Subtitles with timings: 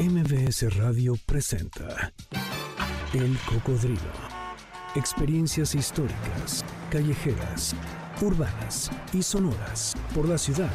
[0.00, 2.12] MBS Radio presenta
[3.12, 4.00] El Cocodrilo.
[4.96, 7.76] Experiencias históricas, callejeras,
[8.20, 10.72] urbanas y sonoras por la ciudad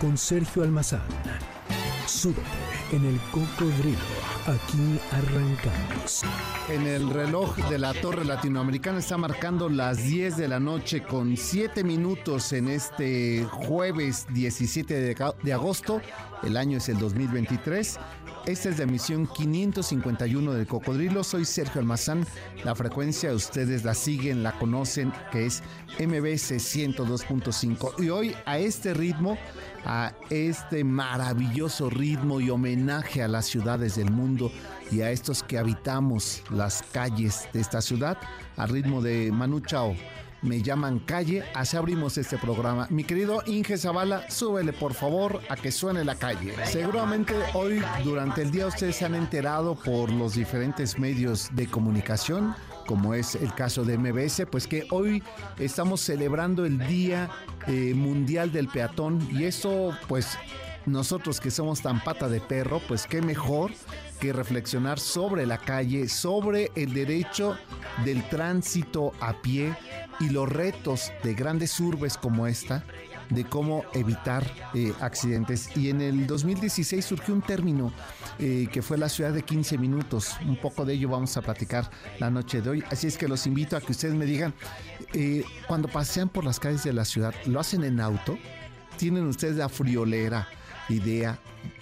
[0.00, 1.02] con Sergio Almazán.
[2.06, 2.40] Súbete
[2.92, 3.98] en El Cocodrilo.
[4.46, 6.22] Aquí arrancamos.
[6.70, 11.36] En el reloj de la Torre Latinoamericana está marcando las 10 de la noche con
[11.36, 16.00] 7 minutos en este jueves 17 de, agosto.
[16.42, 17.98] El año es el 2023.
[18.46, 21.24] Esta es la emisión 551 del Cocodrilo.
[21.24, 22.26] Soy Sergio Almazán.
[22.62, 25.62] La frecuencia ustedes la siguen, la conocen, que es
[25.98, 28.04] MBC 102.5.
[28.04, 29.38] Y hoy a este ritmo
[29.84, 34.50] a este maravilloso ritmo y homenaje a las ciudades del mundo
[34.90, 38.18] y a estos que habitamos las calles de esta ciudad,
[38.56, 39.94] al ritmo de Manu Chao.
[40.44, 42.86] Me llaman calle, así abrimos este programa.
[42.90, 46.54] Mi querido Inge Zavala, súbele por favor a que suene la calle.
[46.66, 52.54] Seguramente hoy durante el día ustedes se han enterado por los diferentes medios de comunicación
[52.86, 55.22] como es el caso de MBS, pues que hoy
[55.58, 57.30] estamos celebrando el Día
[57.66, 60.36] eh, Mundial del Peatón y eso pues
[60.84, 63.72] nosotros que somos tan pata de perro, pues qué mejor
[64.20, 67.56] que reflexionar sobre la calle, sobre el derecho
[68.04, 69.74] del tránsito a pie
[70.20, 72.84] y los retos de grandes urbes como esta
[73.30, 75.74] de cómo evitar eh, accidentes.
[75.76, 77.92] Y en el 2016 surgió un término
[78.38, 80.36] eh, que fue la ciudad de 15 minutos.
[80.46, 82.84] Un poco de ello vamos a platicar la noche de hoy.
[82.90, 84.54] Así es que los invito a que ustedes me digan,
[85.12, 88.38] eh, cuando pasean por las calles de la ciudad, ¿lo hacen en auto?
[88.96, 90.48] ¿Tienen ustedes la friolera
[90.88, 91.38] idea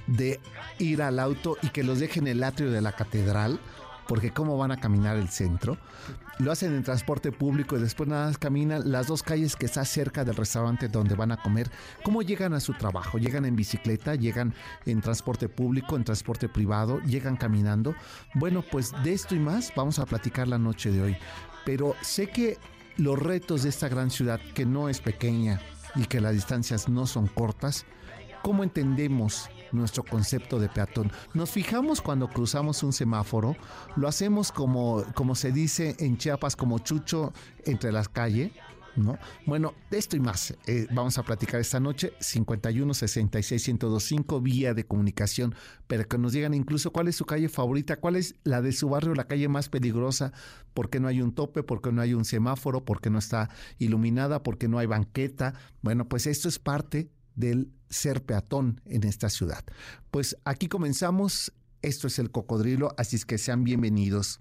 [0.06, 0.41] de
[0.78, 3.60] ir al auto y que los dejen en el atrio de la catedral?
[4.12, 5.78] Porque cómo van a caminar el centro.
[6.38, 9.86] Lo hacen en transporte público y después nada más caminan las dos calles que está
[9.86, 11.70] cerca del restaurante donde van a comer.
[12.04, 13.16] ¿Cómo llegan a su trabajo?
[13.16, 14.14] ¿Llegan en bicicleta?
[14.14, 14.52] ¿Llegan
[14.84, 15.96] en transporte público?
[15.96, 17.00] ¿En transporte privado?
[17.06, 17.94] ¿Llegan caminando?
[18.34, 21.16] Bueno, pues de esto y más vamos a platicar la noche de hoy.
[21.64, 22.58] Pero sé que
[22.98, 25.58] los retos de esta gran ciudad, que no es pequeña
[25.94, 27.87] y que las distancias no son cortas,
[28.42, 31.10] ¿cómo entendemos nuestro concepto de peatón.
[31.34, 33.56] Nos fijamos cuando cruzamos un semáforo,
[33.97, 37.33] lo hacemos como, como se dice en Chiapas, como chucho
[37.65, 38.53] entre las calles.
[38.94, 39.19] ¿No?
[39.47, 44.75] Bueno, de esto y más eh, vamos a platicar esta noche, 51 66 1025, vía
[44.75, 45.55] de comunicación,
[45.87, 48.91] pero que nos digan incluso cuál es su calle favorita, cuál es la de su
[48.91, 50.34] barrio, la calle más peligrosa,
[50.75, 53.19] por qué no hay un tope, por qué no hay un semáforo, por qué no
[53.19, 55.55] está iluminada, por qué no hay banqueta.
[55.81, 59.65] Bueno, pues esto es parte del ser peatón en esta ciudad.
[60.10, 64.41] Pues aquí comenzamos, esto es el cocodrilo, así es que sean bienvenidos.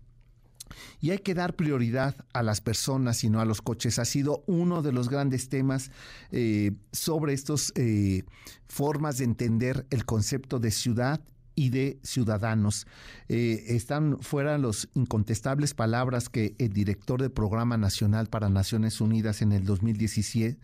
[1.02, 4.00] Y hay que dar prioridad a las personas y no a los coches.
[4.00, 5.92] Ha sido uno de los grandes temas
[6.32, 8.24] eh, sobre estas eh,
[8.68, 11.22] formas de entender el concepto de ciudad
[11.56, 12.88] y de ciudadanos.
[13.28, 19.42] Eh, están fuera los incontestables palabras que el director del Programa Nacional para Naciones Unidas
[19.42, 20.58] en el 2016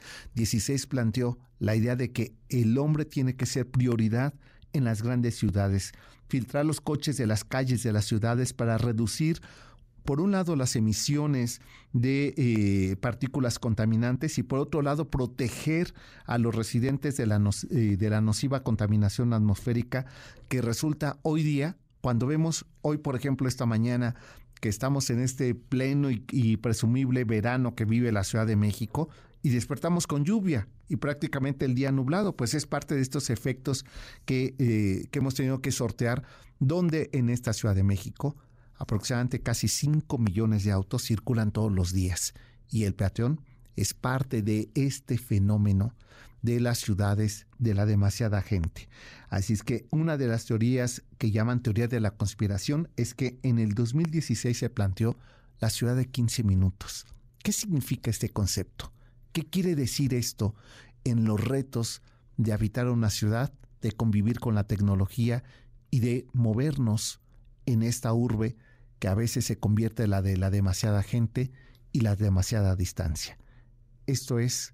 [0.87, 4.33] planteó, la idea de que el hombre tiene que ser prioridad
[4.73, 5.93] en las grandes ciudades,
[6.27, 9.41] filtrar los coches de las calles de las ciudades para reducir
[10.07, 11.59] por un lado las emisiones
[11.91, 15.93] de eh, partículas contaminantes y por otro lado proteger
[16.25, 17.41] a los residentes de la,
[17.71, 20.05] eh, de la nociva contaminación atmosférica
[20.47, 24.15] que resulta hoy día, cuando vemos hoy por ejemplo esta mañana
[24.61, 29.09] que estamos en este pleno y, presumible verano que vive la Ciudad de México
[29.43, 33.83] y despertamos con lluvia y prácticamente el día nublado, pues es parte de estos efectos
[34.23, 36.23] que, eh, que hemos tenido que sortear,
[36.59, 38.37] donde en esta Ciudad de México
[38.77, 42.33] aproximadamente casi 5 millones de autos circulan todos los días
[42.69, 43.41] y el peatón
[43.75, 45.93] es parte de este fenómeno
[46.41, 48.89] de las ciudades de la demasiada gente.
[49.29, 53.39] Así es que una de las teorías que llaman teoría de la conspiración es que
[53.43, 55.17] en el 2016 se planteó
[55.59, 57.05] la ciudad de 15 minutos.
[57.43, 58.91] ¿Qué significa este concepto?
[59.31, 60.55] ¿Qué quiere decir esto
[61.03, 62.01] en los retos
[62.37, 63.51] de habitar una ciudad,
[63.81, 65.43] de convivir con la tecnología
[65.89, 67.19] y de movernos
[67.65, 68.55] en esta urbe
[68.99, 71.51] que a veces se convierte en la de la demasiada gente
[71.91, 73.37] y la demasiada distancia.
[74.05, 74.73] Esto es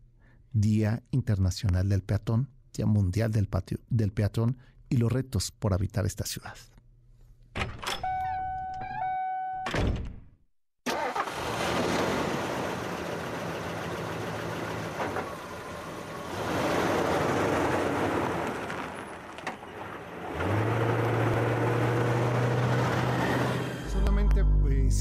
[0.51, 3.49] Día Internacional del Peatón, Día Mundial del,
[3.89, 4.57] del Peatón
[4.89, 6.55] y los retos por habitar esta ciudad.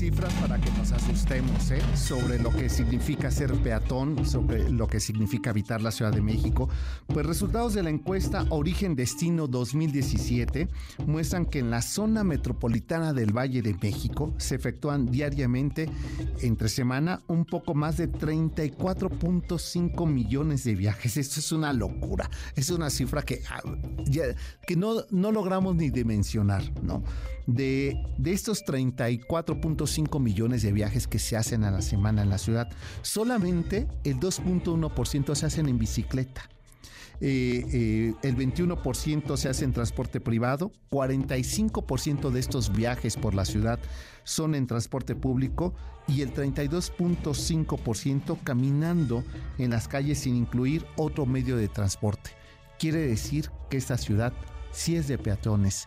[0.03, 1.81] Cifras para que nos asustemos ¿eh?
[1.95, 6.69] sobre lo que significa ser peatón, sobre lo que significa habitar la Ciudad de México.
[7.07, 10.67] Pues resultados de la encuesta Origen Destino 2017
[11.07, 15.89] muestran que en la zona metropolitana del Valle de México se efectúan diariamente
[16.41, 21.17] entre semana un poco más de 34.5 millones de viajes.
[21.17, 22.29] Esto es una locura.
[22.57, 23.63] Es una cifra que, ah,
[24.67, 27.05] que no, no logramos ni dimensionar, ¿no?
[27.47, 32.39] De, de estos 34.5 millones de viajes que se hacen a la semana en la
[32.39, 32.71] ciudad,
[33.03, 36.49] solamente el 2.1% se hacen en bicicleta.
[37.21, 43.45] Eh, eh, el 21% se hace en transporte privado, 45% de estos viajes por la
[43.45, 43.79] ciudad
[44.25, 45.73] son en transporte público
[46.09, 49.23] y el 32.5% caminando
[49.59, 52.31] en las calles sin incluir otro medio de transporte.
[52.79, 54.33] Quiere decir que esta ciudad
[54.73, 55.87] sí es de peatones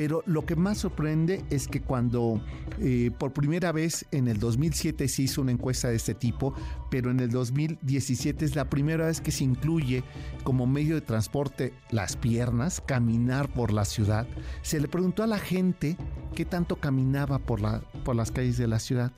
[0.00, 2.40] pero lo que más sorprende es que cuando
[2.78, 6.54] eh, por primera vez en el 2007 se hizo una encuesta de este tipo,
[6.90, 10.02] pero en el 2017 es la primera vez que se incluye
[10.42, 14.26] como medio de transporte las piernas, caminar por la ciudad,
[14.62, 15.98] se le preguntó a la gente
[16.34, 17.60] qué tanto caminaba por,
[18.02, 19.12] por las calles de la ciudad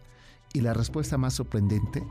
[0.52, 2.02] y la respuesta más sorprendente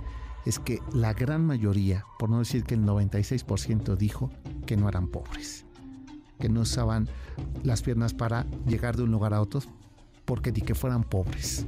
[0.45, 4.31] es que la gran mayoría, por no decir que el 96% dijo
[4.65, 5.65] que no eran pobres
[6.41, 7.07] que no usaban
[7.63, 9.61] las piernas para llegar de un lugar a otro
[10.25, 11.65] porque ni que fueran pobres.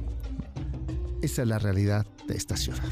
[1.22, 2.82] Esa es la realidad de esta ciudad.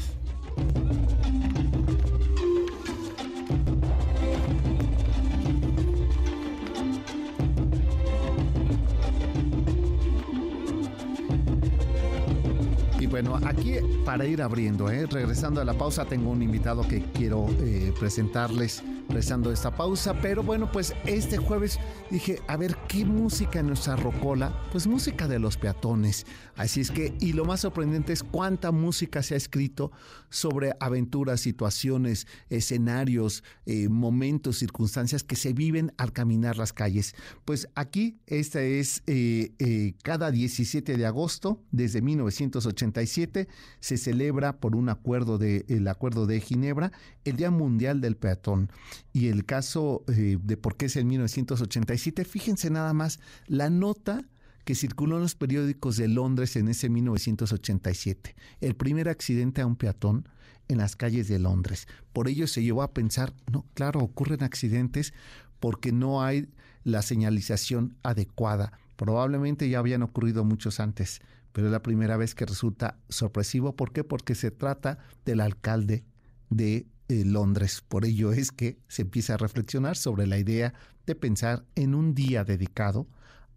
[13.13, 15.05] Bueno, aquí para ir abriendo, ¿eh?
[15.05, 18.81] regresando a la pausa, tengo un invitado que quiero eh, presentarles
[19.13, 20.13] rezando esta pausa.
[20.21, 21.79] Pero bueno, pues este jueves
[22.09, 24.53] dije, a ver, ¿qué música en nuestra rocola?
[24.71, 26.25] Pues música de los peatones.
[26.55, 29.91] Así es que, y lo más sorprendente es cuánta música se ha escrito
[30.29, 37.15] sobre aventuras, situaciones, escenarios, eh, momentos, circunstancias que se viven al caminar las calles.
[37.45, 43.47] Pues aquí, esta es eh, eh, cada 17 de agosto, desde 1987,
[43.79, 46.91] se celebra por un acuerdo de, el acuerdo de Ginebra,
[47.25, 48.69] el Día Mundial del Peatón.
[49.13, 54.25] Y el caso eh, de por qué es en 1987, fíjense nada más, la nota
[54.65, 59.75] que circuló en los periódicos de Londres en ese 1987, el primer accidente a un
[59.75, 60.27] peatón
[60.67, 61.87] en las calles de Londres.
[62.11, 65.13] Por ello se llevó a pensar, no, claro, ocurren accidentes
[65.59, 66.49] porque no hay
[66.83, 68.73] la señalización adecuada.
[68.95, 71.21] Probablemente ya habían ocurrido muchos antes,
[71.51, 73.75] pero es la primera vez que resulta sorpresivo.
[73.75, 74.03] ¿Por qué?
[74.03, 76.03] Porque se trata del alcalde
[76.49, 77.83] de Londres.
[77.87, 80.73] Por ello es que se empieza a reflexionar sobre la idea
[81.05, 83.07] de pensar en un día dedicado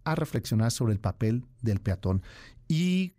[0.03, 2.23] a reflexionar sobre el papel del peatón
[2.67, 3.13] y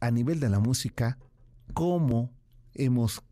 [0.00, 1.18] a nivel de la música,
[1.74, 2.32] cómo
[2.74, 3.22] hemos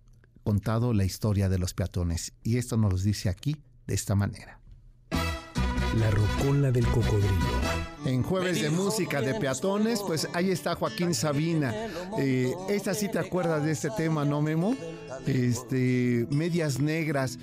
[0.44, 2.32] contado la historia de los peatones.
[2.42, 4.60] Y esto nos lo dice aquí de esta manera.
[5.98, 7.59] La rocola del cocodrilo.
[8.04, 11.74] En jueves de música de peatones, pues ahí está Joaquín Sabina.
[12.18, 14.74] Eh, esta sí te acuerdas de este tema, ¿no, Memo?
[15.26, 17.38] Este, medias negras.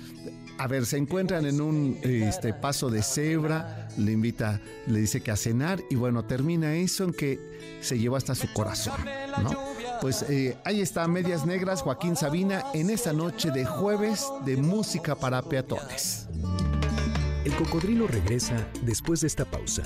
[0.58, 5.30] A ver, se encuentran en un este, paso de cebra, le invita, le dice que
[5.30, 8.96] a cenar y bueno, termina eso en que se lleva hasta su corazón,
[9.40, 9.52] ¿no?
[10.00, 15.14] Pues eh, ahí está, Medias Negras, Joaquín Sabina, en esta noche de jueves de música
[15.14, 16.26] para peatones.
[17.44, 19.82] El cocodrilo regresa después de esta pausa.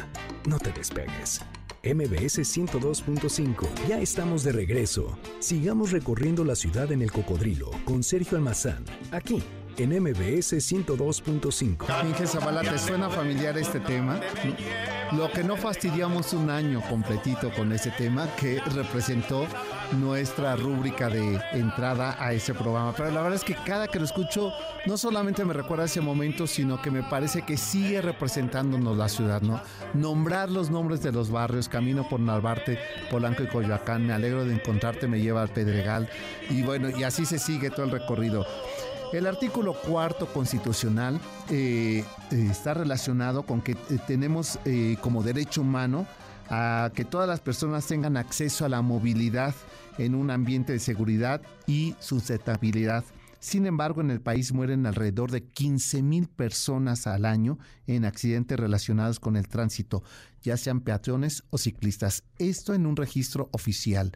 [0.48, 1.42] No te despegues.
[1.84, 3.66] MBS 102.5.
[3.88, 5.18] Ya estamos de regreso.
[5.40, 8.84] Sigamos recorriendo la ciudad en el cocodrilo con Sergio Almazán.
[9.10, 9.42] Aquí
[9.76, 12.06] en MBS 102.5.
[12.08, 14.20] Inge Zavala, ¿te suena familiar este tema?
[15.12, 19.46] Lo que no fastidiamos un año completito con ese tema que representó
[19.92, 22.92] nuestra rúbrica de entrada a ese programa.
[22.96, 24.52] Pero la verdad es que cada que lo escucho,
[24.86, 29.42] no solamente me recuerda ese momento, sino que me parece que sigue representándonos la ciudad,
[29.42, 29.60] ¿no?
[29.94, 32.78] Nombrar los nombres de los barrios, camino por Narvarte,
[33.10, 36.08] Polanco y Coyoacán, me alegro de encontrarte, me lleva al Pedregal.
[36.50, 38.46] Y bueno, y así se sigue todo el recorrido.
[39.12, 41.20] El artículo cuarto constitucional
[41.50, 44.58] eh, eh, está relacionado con que eh, tenemos
[45.02, 46.06] como derecho humano
[46.48, 49.54] a que todas las personas tengan acceso a la movilidad
[49.98, 53.04] en un ambiente de seguridad y sustentabilidad.
[53.42, 57.58] Sin embargo, en el país mueren alrededor de 15 mil personas al año
[57.88, 60.04] en accidentes relacionados con el tránsito,
[60.42, 62.22] ya sean peatones o ciclistas.
[62.38, 64.12] Esto en un registro oficial.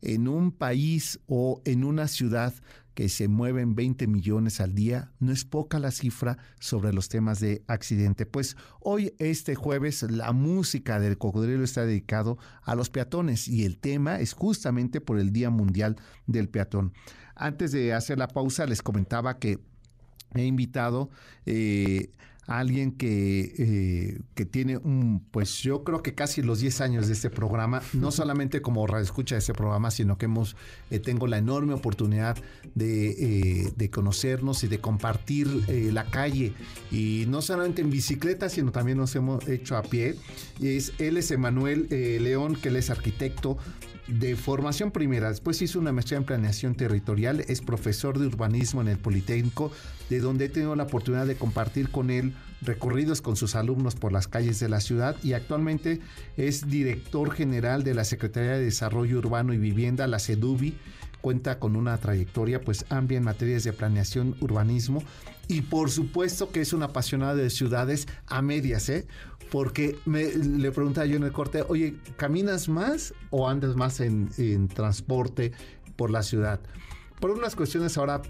[0.00, 2.54] En un país o en una ciudad
[2.94, 7.38] que se mueven 20 millones al día, no es poca la cifra sobre los temas
[7.38, 8.24] de accidente.
[8.24, 13.76] Pues hoy, este jueves, la música del cocodrilo está dedicado a los peatones y el
[13.76, 15.96] tema es justamente por el Día Mundial
[16.26, 16.94] del Peatón.
[17.40, 19.58] Antes de hacer la pausa, les comentaba que
[20.34, 21.10] he invitado
[21.46, 22.10] eh,
[22.50, 27.12] alguien que, eh, que tiene un, pues yo creo que casi los 10 años de
[27.12, 30.56] este programa, no solamente como escucha de este programa, sino que hemos,
[30.90, 32.36] eh, tengo la enorme oportunidad
[32.74, 35.48] de, eh, de conocernos y de compartir
[35.92, 36.52] la calle,
[36.90, 40.16] y no solamente en bicicleta, sino también nos hemos hecho a pie.
[40.60, 43.58] Es, él es Emanuel León, que él es arquitecto,
[44.06, 48.88] de formación primera, después hizo una maestría en planeación territorial, es profesor de urbanismo en
[48.88, 49.70] el Politécnico,
[50.08, 54.12] de donde he tenido la oportunidad de compartir con él recorridos con sus alumnos por
[54.12, 56.00] las calles de la ciudad y actualmente
[56.36, 60.76] es director general de la Secretaría de Desarrollo Urbano y Vivienda, la CEDUBI,
[61.20, 65.02] cuenta con una trayectoria pues amplia en materias de planeación, urbanismo
[65.48, 69.06] y por supuesto que es un apasionado de ciudades a medias, ¿eh?
[69.50, 74.30] Porque me, le preguntaba yo en el corte, oye, ¿caminas más o andas más en,
[74.38, 75.52] en transporte
[75.96, 76.60] por la ciudad?
[77.20, 78.22] por unas cuestiones ahora,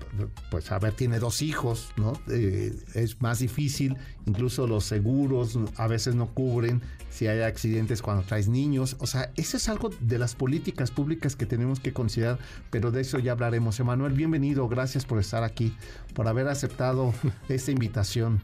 [0.50, 2.12] pues a ver, tiene dos hijos, ¿no?
[2.29, 3.97] Eh, es más difícil,
[4.27, 9.33] incluso los seguros a veces no cubren si hay accidentes cuando traes niños, o sea,
[9.37, 12.39] eso es algo de las políticas públicas que tenemos que considerar,
[12.71, 13.79] pero de eso ya hablaremos.
[13.79, 15.75] Emanuel, bienvenido, gracias por estar aquí,
[16.12, 17.15] por haber aceptado
[17.49, 18.43] esta invitación.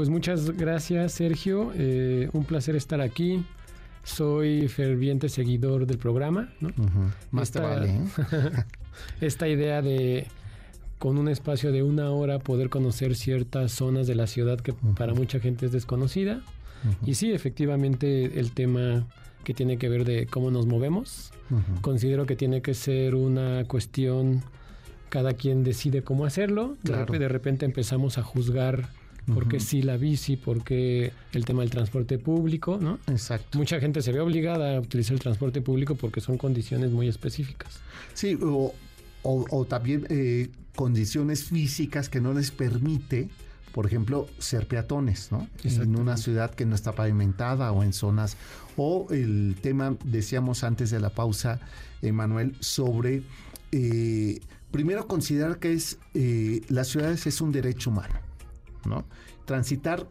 [0.00, 3.44] Pues muchas gracias, Sergio, eh, un placer estar aquí.
[4.02, 6.70] Soy ferviente seguidor del programa, ¿no?
[7.30, 7.90] Más te vale.
[7.90, 8.04] ¿eh?
[9.20, 10.26] esta idea de
[10.98, 15.12] con un espacio de una hora poder conocer ciertas zonas de la ciudad que para
[15.12, 16.40] mucha gente es desconocida.
[17.04, 19.06] Y sí, efectivamente el tema
[19.44, 21.30] que tiene que ver de cómo nos movemos,
[21.82, 24.42] considero que tiene que ser una cuestión,
[25.10, 31.12] cada quien decide cómo hacerlo, de repente empezamos a juzgar porque sí la bici, porque
[31.32, 32.98] el tema del transporte público, ¿no?
[33.06, 33.58] Exacto.
[33.58, 37.80] Mucha gente se ve obligada a utilizar el transporte público porque son condiciones muy específicas.
[38.14, 38.74] Sí, o,
[39.22, 43.28] o, también eh, condiciones físicas que no les permite,
[43.72, 45.46] por ejemplo, ser peatones, ¿no?
[45.64, 48.36] En una ciudad que no está pavimentada o en zonas.
[48.76, 51.60] O el tema, decíamos antes de la pausa,
[52.02, 53.22] Emanuel, sobre
[53.72, 58.14] eh, primero considerar que es eh, las ciudades es un derecho humano,
[58.84, 59.04] ¿no?
[59.44, 60.08] Transitar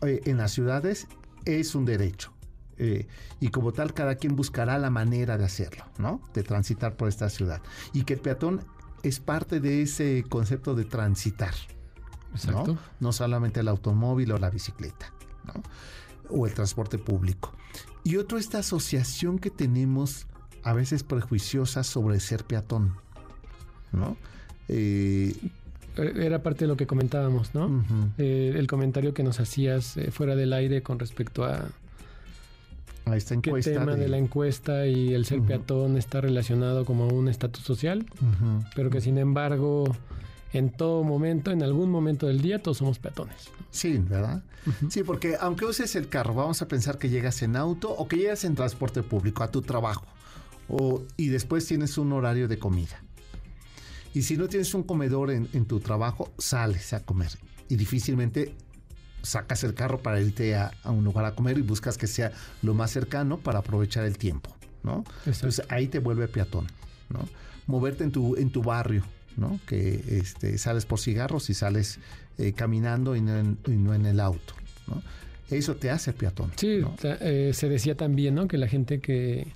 [0.00, 1.06] en las ciudades
[1.44, 2.32] es un derecho.
[2.80, 3.08] Eh,
[3.40, 6.20] y como tal cada quien buscará la manera de hacerlo, ¿no?
[6.32, 7.60] De transitar por esta ciudad.
[7.92, 8.64] Y que el peatón
[9.02, 11.54] es parte de ese concepto de transitar,
[12.46, 12.78] ¿no?
[13.00, 15.12] No solamente el automóvil o la bicicleta,
[15.44, 15.62] ¿no?
[16.30, 17.52] O el transporte público.
[18.04, 20.26] Y otro, esta asociación que tenemos
[20.62, 22.94] a veces prejuiciosa sobre ser peatón,
[23.90, 24.16] ¿no?
[24.68, 25.34] Eh,
[25.98, 27.84] era parte de lo que comentábamos, ¿no?
[28.18, 31.68] Eh, el comentario que nos hacías fuera del aire con respecto a
[33.14, 33.70] esta encuesta.
[33.70, 34.08] El tema de...
[34.08, 38.06] la encuesta y el ser peatón está relacionado como a un estatus social,
[38.74, 39.84] pero que sin embargo
[40.52, 43.50] en todo momento, en algún momento del día, todos somos peatones.
[43.70, 44.42] Sí, ¿verdad?
[44.88, 48.16] Sí, porque aunque uses el carro, vamos a pensar que llegas en auto o que
[48.16, 50.06] llegas en transporte público a tu trabajo
[50.68, 53.02] o, y después tienes un horario de comida.
[54.14, 57.30] Y si no tienes un comedor en, en tu trabajo, sales a comer
[57.68, 58.54] y difícilmente
[59.22, 62.74] sacas el carro para irte a, un lugar a comer y buscas que sea lo
[62.74, 65.04] más cercano para aprovechar el tiempo, ¿no?
[65.26, 66.66] Entonces ahí te vuelve peatón,
[67.10, 67.28] ¿no?
[67.66, 69.04] Moverte en tu, en tu barrio,
[69.36, 69.60] ¿no?
[69.66, 71.98] Que este, sales por cigarros y sales
[72.38, 73.38] eh, caminando y no,
[73.94, 74.54] en, el auto,
[74.86, 75.02] ¿no?
[75.50, 76.52] Eso te hace peatón.
[76.56, 78.48] Sí, eh, se decía también, ¿no?
[78.48, 79.52] Que la gente que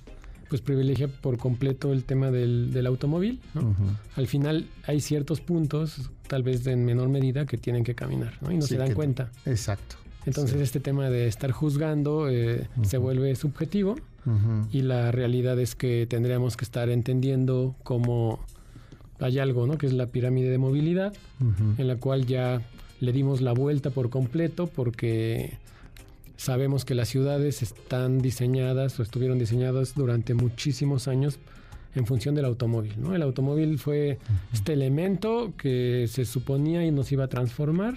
[0.53, 3.39] pues privilegia por completo el tema del, automóvil.
[3.55, 3.75] ¿no?
[4.15, 8.51] Al final hay ciertos puntos, tal vez en menor medida, que tienen que caminar ¿no?
[8.51, 9.31] y no se dan cuenta.
[9.47, 9.95] Exacto.
[10.27, 13.95] Entonces este tema de estar juzgando eh, se vuelve subjetivo
[14.71, 18.39] y la realidad es que tendríamos que estar entendiendo cómo
[19.19, 19.79] hay algo, ¿no?
[19.79, 21.15] Que es la pirámide de movilidad,
[21.79, 22.61] en la cual ya
[22.99, 25.57] le dimos la vuelta por completo porque
[26.43, 31.39] Sabemos que las ciudades están diseñadas o estuvieron diseñadas durante muchísimos años
[31.95, 32.95] en función del automóvil.
[32.97, 33.15] ¿no?
[33.15, 34.19] El automóvil fue
[34.51, 37.95] este elemento que se suponía y nos iba a transformar.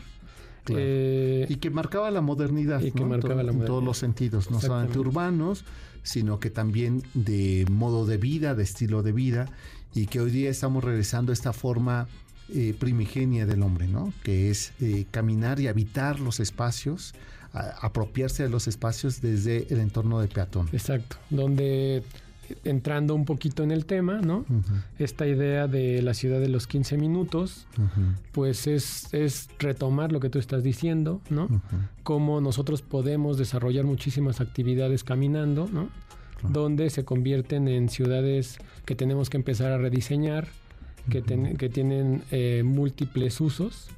[0.69, 4.61] Eh, y que marcaba la modernidad, y que marcaba la en todos los sentidos, no
[4.61, 5.65] solamente urbanos,
[6.05, 9.47] sino que también de modo de vida, de estilo de vida,
[9.93, 12.07] y que hoy día estamos regresando a esta forma
[12.55, 14.13] eh, primigenia del hombre, ¿no?
[14.23, 17.13] que es eh, caminar y habitar los espacios
[17.81, 20.69] apropiarse de los espacios desde el entorno de peatón.
[20.73, 22.03] Exacto, donde
[22.65, 24.45] entrando un poquito en el tema, ¿no?
[24.99, 27.67] Esta idea de la ciudad de los 15 minutos,
[28.33, 31.49] pues es, es, retomar lo que tú estás diciendo, ¿no?
[32.03, 35.89] Cómo nosotros podemos desarrollar muchísimas actividades caminando, ¿no?
[36.49, 40.47] Donde se convierten en ciudades que tenemos que empezar a rediseñar,
[41.11, 43.89] que, que tienen eh, múltiples usos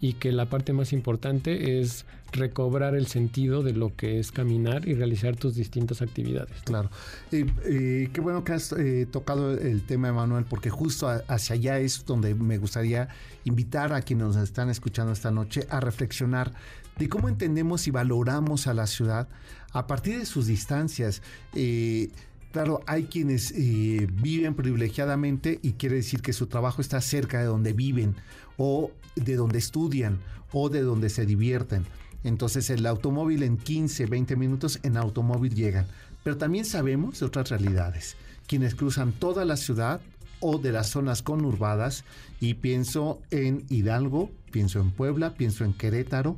[0.00, 2.04] y que la parte más importante es
[2.34, 6.62] recobrar el sentido de lo que es caminar y realizar tus distintas actividades.
[6.64, 6.90] Claro.
[7.30, 12.34] qué bueno que has eh, tocado el tema, Emanuel, porque justo hacia allá es donde
[12.34, 13.08] me gustaría
[13.44, 16.52] invitar a quienes nos están escuchando esta noche a reflexionar
[16.98, 19.28] de cómo entendemos y valoramos a la ciudad
[19.72, 21.22] a partir de sus distancias.
[21.54, 22.10] Eh,
[22.52, 27.46] claro, hay quienes eh, viven privilegiadamente y quiere decir que su trabajo está cerca de
[27.46, 28.16] donde viven
[28.56, 30.20] o de donde estudian
[30.52, 31.84] o de donde se divierten.
[32.24, 35.86] Entonces el automóvil en 15, 20 minutos en automóvil llegan.
[36.24, 38.16] Pero también sabemos de otras realidades.
[38.46, 40.00] Quienes cruzan toda la ciudad
[40.40, 42.04] o de las zonas conurbadas
[42.40, 46.36] y pienso en Hidalgo, pienso en Puebla, pienso en Querétaro,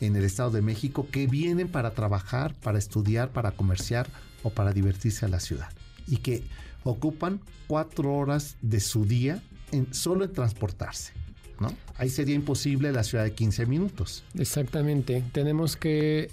[0.00, 4.08] en el Estado de México, que vienen para trabajar, para estudiar, para comerciar
[4.42, 5.68] o para divertirse a la ciudad.
[6.06, 6.44] Y que
[6.84, 11.12] ocupan cuatro horas de su día en, solo en transportarse.
[11.60, 11.72] ¿No?
[11.96, 14.24] Ahí sería imposible la ciudad de 15 minutos.
[14.38, 15.22] Exactamente.
[15.32, 16.30] Tenemos que,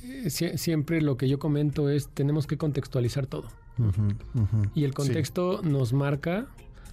[0.56, 3.46] siempre lo que yo comento es, tenemos que contextualizar todo.
[4.76, 6.48] Y el contexto nos marca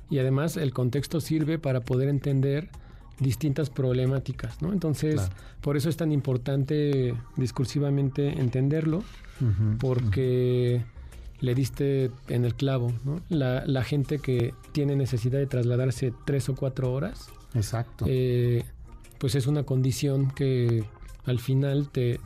[0.09, 2.71] y además el contexto sirve para poder entender
[3.19, 4.73] distintas problemáticas, ¿no?
[4.73, 5.21] Entonces,
[5.61, 9.05] por eso es tan importante discursivamente entenderlo,
[9.79, 10.83] porque
[11.41, 13.21] le diste en el clavo, ¿no?
[13.29, 18.05] La, la, gente que tiene necesidad de trasladarse tres o cuatro horas, Exacto.
[18.09, 18.65] Eh,
[19.19, 20.85] pues es una condición que
[21.25, 22.21] al final te,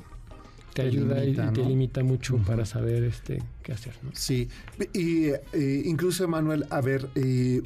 [0.75, 3.95] te, ayuda y, te limita mucho para saber este qué hacer.
[4.03, 4.11] ¿no?
[4.15, 4.49] Sí,
[4.93, 7.63] y eh, incluso Manuel, a ver, eh,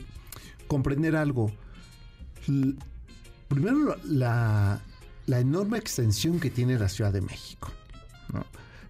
[0.67, 1.53] comprender algo.
[3.49, 4.81] primero, la,
[5.27, 7.73] la, enorme extensión que tiene la Ciudad de México.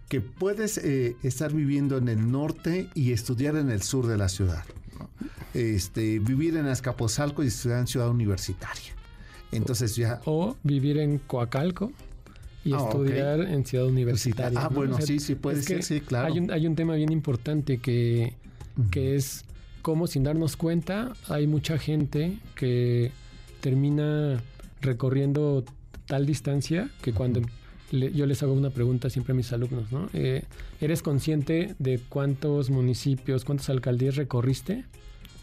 [0.08, 4.64] Que puedes estar viviendo en el norte y estudiar en el sur de la ciudad
[5.54, 8.94] este, vivir en Azcapotzalco y estudiar en Ciudad Universitaria.
[9.52, 10.20] Entonces ya...
[10.24, 11.92] O vivir en Coacalco
[12.64, 14.60] y ah, estudiar en Ciudad Universitaria.
[14.60, 16.32] Ah, bueno, sí, sí, puede ser, sí, claro.
[16.32, 18.34] Hay un, hay un tema bien importante que,
[18.90, 19.44] que es
[19.82, 23.10] cómo sin darnos cuenta hay mucha gente que
[23.60, 24.42] termina
[24.80, 25.64] recorriendo
[26.06, 27.40] tal distancia que cuando
[27.90, 30.10] yo les hago una pregunta siempre a mis alumnos, ¿no?
[30.12, 30.44] Eh,
[30.80, 34.84] ¿Eres consciente de cuántos municipios, cuántas alcaldías recorriste?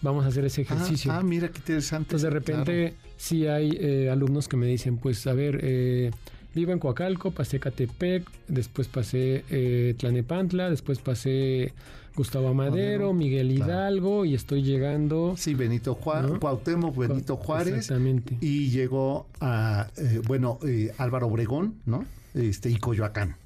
[0.05, 1.11] Vamos a hacer ese ah, ejercicio.
[1.11, 2.03] Ah, mira qué interesante.
[2.03, 6.11] Entonces de repente sí hay eh, alumnos que me dicen, pues a ver, eh,
[6.53, 11.73] vivo en Coacalco, pasé Catepec, después pasé eh, Tlanepantla, después pasé
[12.15, 15.33] Gustavo Amadero, Miguel Hidalgo y estoy llegando...
[15.37, 17.73] Sí, Benito Juárez, Cuauhtémoc Benito Juárez.
[17.73, 18.37] Exactamente.
[18.41, 19.87] Y llegó a,
[20.27, 20.59] bueno,
[20.99, 22.05] Álvaro Obregón, ¿no?
[22.35, 23.37] Este, y Coyoacán.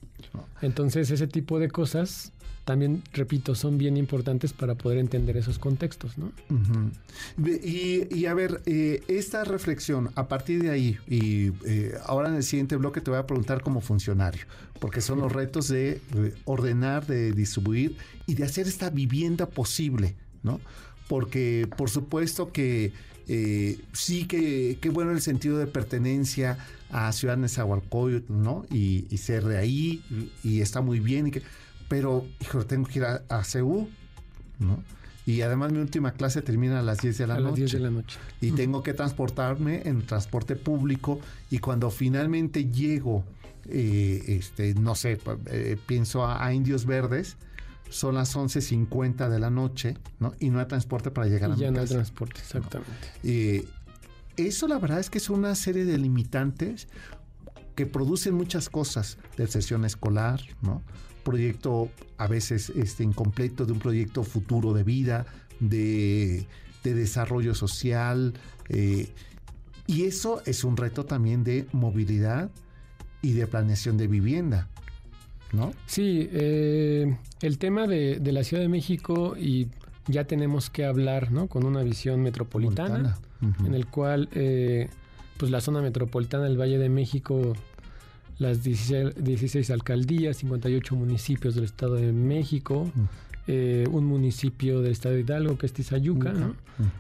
[0.61, 2.33] Entonces ese tipo de cosas
[2.69, 6.31] también, repito, son bien importantes para poder entender esos contextos, ¿no?
[7.43, 12.43] y, a ver, eh, esta reflexión, a partir de ahí, y eh, ahora en el
[12.43, 14.45] siguiente bloque te voy a preguntar como funcionario,
[14.79, 15.99] porque son los retos de
[16.45, 20.61] ordenar, de distribuir y de hacer esta vivienda posible, ¿no?
[21.07, 22.93] Porque por supuesto que
[23.27, 26.59] eh, sí que, qué bueno el sentido de pertenencia
[26.91, 28.67] a Ciudad Nezahualcóyotl, ¿no?
[28.69, 30.03] Y, y ser de ahí,
[30.43, 31.41] y, y está muy bien, y que
[31.89, 33.43] pero, hijo, tengo que ir a, a
[34.59, 34.83] ¿no?
[35.25, 37.49] Y además mi última clase termina a las 10 de la a noche.
[37.49, 38.17] Las 10 de la noche.
[38.41, 41.19] Y tengo que transportarme en transporte público
[41.51, 43.23] y cuando finalmente llego,
[43.65, 47.37] eh, este, no sé, eh, pienso a, Indios Verdes,
[47.89, 50.33] son las 11.50 de la noche, ¿no?
[50.39, 53.07] Y no hay transporte para llegar y a ya no hay transporte, exactamente.
[53.23, 53.67] Eh,
[54.35, 56.87] eso la verdad es que es una serie de limitantes
[57.75, 60.81] que producen muchas cosas, de sesión escolar, ¿no?
[61.29, 65.27] Proyecto a veces este, incompleto, de un proyecto futuro de vida,
[65.59, 66.47] de,
[66.83, 68.33] desarrollo social.
[68.67, 69.09] Eh,
[69.85, 72.49] y eso es un reto también de movilidad
[73.21, 74.67] y de planeación de vivienda.
[75.53, 75.71] ¿No?
[75.85, 79.67] Sí, eh, el tema de, la Ciudad de México y
[80.07, 81.45] ya tenemos que hablar, ¿no?
[81.45, 83.19] Con una visión metropolitana,
[83.63, 84.89] en el cual, eh,
[85.37, 87.53] pues la zona metropolitana del Valle de México
[88.39, 92.91] las 16, alcaldías, 58 municipios del Estado de México,
[93.47, 96.33] eh, un municipio del Estado de Hidalgo que es Tizayuca,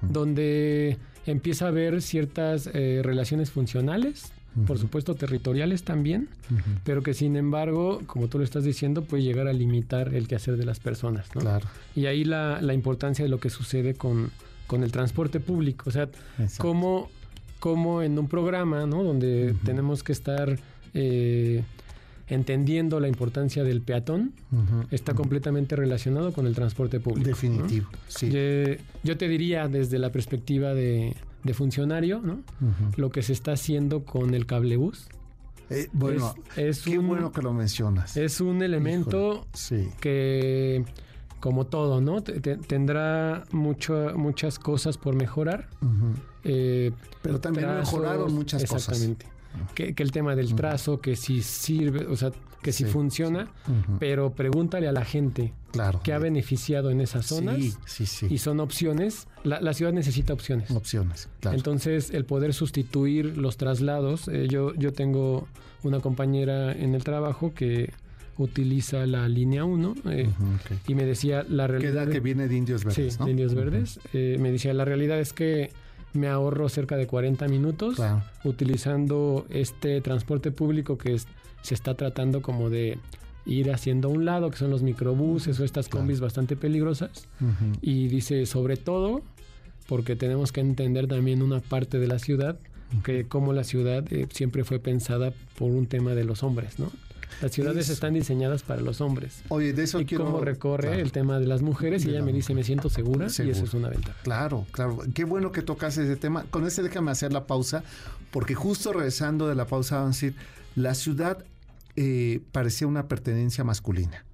[0.01, 4.31] donde empieza a haber ciertas eh, relaciones funcionales
[4.65, 6.27] por supuesto territoriales también,
[6.83, 10.57] pero que sin embargo, como tú lo estás diciendo, puede llegar a limitar el quehacer
[10.57, 11.27] de las personas.
[11.35, 11.41] ¿no?
[11.41, 11.67] Claro.
[11.95, 14.31] Y ahí la, la, importancia de lo que sucede con,
[14.67, 16.09] con el transporte público, o sea,
[16.57, 17.09] cómo,
[17.59, 19.03] cómo, en un programa, ¿no?
[19.03, 20.57] Donde tenemos que estar...
[20.93, 21.63] Eh,
[22.29, 24.33] entendiendo la importancia del peatón,
[24.91, 27.27] está completamente relacionado con el transporte público.
[27.27, 28.29] Definitivo, sí.
[29.03, 31.15] Yo, te diría desde la perspectiva de,
[31.53, 32.41] funcionario, ¿no?
[32.95, 35.07] Lo que se está haciendo con el cablebús.
[35.71, 38.15] Eh, bueno, es, qué bueno que lo mencionas.
[38.17, 39.47] Es un elemento
[39.99, 40.85] que,
[41.39, 42.21] como todo, ¿no?
[42.21, 45.67] tendrá mucho, muchas cosas por mejorar.
[46.43, 46.91] Eh,
[47.23, 48.89] Pero también mejoraron muchas cosas.
[48.89, 49.38] Exactamente
[49.75, 52.31] que, el tema del trazo, que si sirve, o sea,
[52.61, 53.47] que si funciona,
[53.99, 57.57] pero pregúntale a la gente claro, que ha beneficiado en esas zonas.
[57.85, 59.27] Sí, sí, Y son opciones.
[59.43, 60.71] La, ciudad necesita opciones.
[60.71, 61.57] Opciones, claro.
[61.57, 64.27] Entonces, el poder sustituir los traslados.
[64.27, 65.47] Eh, yo, yo tengo
[65.83, 67.93] una compañera en el trabajo que
[68.37, 70.29] utiliza la línea 1 eh,
[70.87, 72.07] y me decía la realidad...
[72.07, 73.99] que viene de Indios Verdes, Sí, de Indios Verdes.
[74.13, 75.71] Eh, me decía, la realidad es que
[76.13, 77.97] me ahorro cerca de 40 minutos
[78.43, 81.17] utilizando este transporte público que
[81.61, 82.97] se está tratando como de
[83.45, 87.27] ir haciendo a un lado, que son los microbuses o estas combis bastante peligrosas.
[87.81, 89.21] Y dice, sobre todo,
[89.87, 92.59] porque tenemos que entender también una parte de la ciudad,
[93.03, 96.91] que como la ciudad eh, siempre fue pensada por un tema de los hombres, ¿no?
[97.41, 99.41] Las ciudades están diseñadas para los hombres.
[99.49, 102.53] Oye, de eso y cómo recorre el tema de las mujeres y ella me dice,
[102.53, 104.17] me siento segura y eso es una ventaja.
[104.23, 104.99] Claro, claro.
[105.13, 106.45] Qué bueno que tocas ese tema.
[106.49, 107.83] Con ese déjame hacer la pausa,
[108.31, 110.35] porque justo regresando de la pausa vamos a decir,
[110.75, 111.43] la ciudad
[111.95, 114.25] eh, parecía una pertenencia masculina.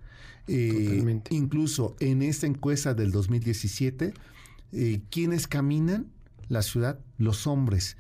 [0.48, 4.14] Eh, incluso en esta encuesta del 2017,
[4.74, 6.08] eh, ¿quiénes caminan
[6.50, 7.00] la ciudad?
[7.18, 7.98] Los hombres.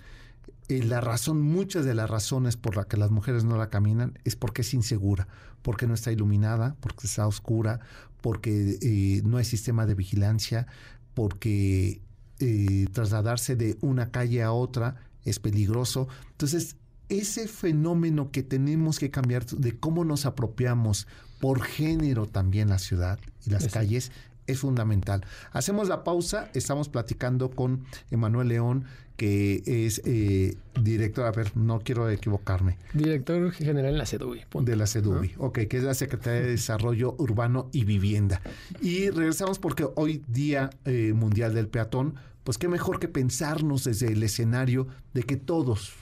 [0.67, 4.17] Eh, la razón, muchas de las razones por las que las mujeres no la caminan
[4.23, 5.28] es porque es insegura,
[5.62, 7.80] porque no está iluminada, porque está oscura,
[8.21, 10.65] porque eh, no hay sistema de vigilancia,
[11.13, 12.01] porque
[12.39, 16.08] eh, trasladarse de una calle a otra es peligroso.
[16.32, 16.78] Entonces,
[17.10, 21.08] ese fenómeno que tenemos que cambiar de cómo nos apropiamos
[21.39, 24.12] por género también la ciudad y las calles
[24.47, 25.25] es fundamental.
[25.51, 28.86] Hacemos la pausa, estamos platicando con Emanuel León,
[29.17, 32.78] que es eh, director, a ver, no quiero equivocarme.
[32.93, 34.41] Director general en la CEDUBI.
[34.62, 38.41] De la CEDUBI, ok, que es la Secretaría de Desarrollo Urbano y Vivienda.
[38.82, 44.08] Y regresamos porque hoy Día eh, Mundial del Peatón, pues qué mejor que pensarnos desde
[44.12, 45.93] el escenario de que todos,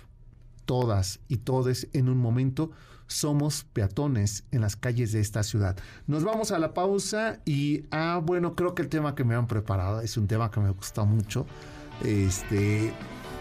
[0.65, 2.71] todas y todes en un momento
[3.07, 5.77] somos peatones en las calles de esta ciudad.
[6.07, 9.45] Nos vamos a la pausa y, ah, bueno, creo que el tema que me han
[9.45, 11.45] preparado es un tema que me gusta mucho.
[12.03, 12.93] Este,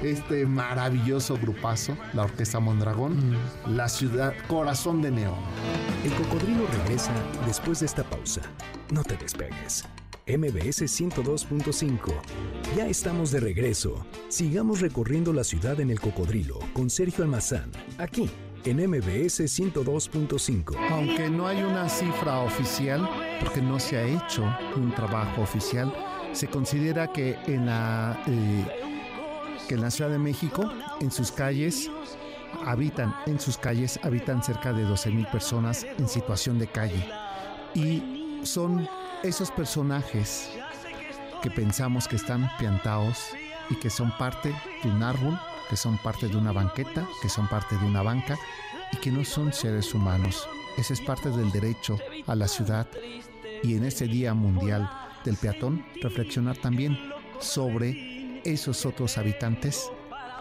[0.02, 3.76] este maravilloso grupazo, la Orquesta Mondragón, mm.
[3.76, 5.38] la ciudad Corazón de Neón.
[6.04, 7.12] El cocodrilo regresa
[7.46, 8.42] después de esta pausa.
[8.90, 9.84] No te despegues.
[10.26, 12.12] MBS 102.5.
[12.76, 14.06] Ya estamos de regreso.
[14.28, 18.30] Sigamos recorriendo la ciudad en el cocodrilo con Sergio Almazán, aquí
[18.64, 20.76] en MBS 102.5.
[20.90, 23.08] Aunque no hay una cifra oficial,
[23.40, 24.44] porque no se ha hecho
[24.76, 25.92] un trabajo oficial,
[26.32, 28.64] se considera que en la, eh,
[29.68, 31.90] que en la Ciudad de México, en sus calles,
[32.64, 37.08] habitan, en sus calles, habitan cerca de 12 mil personas en situación de calle.
[37.74, 38.88] Y son
[39.22, 40.50] esos personajes
[41.42, 43.18] que pensamos que están piantados
[43.70, 45.38] y que son parte de un árbol
[45.72, 48.36] que son parte de una banqueta, que son parte de una banca
[48.92, 50.46] y que no son seres humanos.
[50.76, 52.86] Ese es parte del derecho a la ciudad
[53.62, 54.90] y en este Día Mundial
[55.24, 56.98] del Peatón reflexionar también
[57.40, 59.90] sobre esos otros habitantes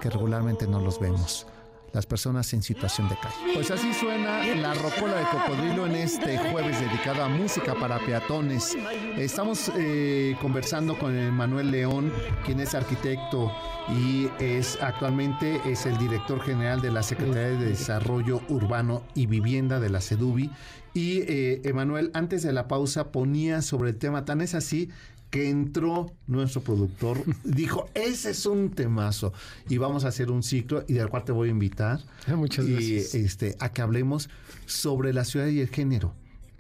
[0.02, 1.48] que regularmente no los vemos
[1.94, 3.36] las personas en situación de calle.
[3.54, 8.78] Pues así suena la rocola de cocodrilo en este jueves dedicado a música para peatones.
[9.18, 12.12] Estamos eh, conversando con Manuel León,
[12.46, 13.52] quien es arquitecto
[13.90, 19.80] y es actualmente es el director general de la Secretaría de Desarrollo Urbano y Vivienda
[19.80, 20.50] de la CEDUBI.
[20.94, 24.90] Y eh, Emanuel, antes de la pausa ponía sobre el tema, tan es así
[25.32, 29.34] que entró nuestro productor, dijo, ese es un temazo
[29.70, 32.68] y vamos a hacer un ciclo y del cual te voy a invitar ah, Muchas
[32.68, 34.30] y, este, a que hablemos
[34.66, 36.14] sobre la ciudad y el género,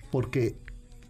[0.09, 0.55] porque